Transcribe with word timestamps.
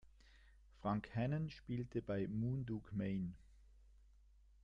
Frank 0.81 1.11
Hannon 1.15 1.51
spielte 1.51 2.01
bei 2.01 2.27
Moon 2.27 2.65
Dog 2.65 2.91
Mane. 2.91 3.35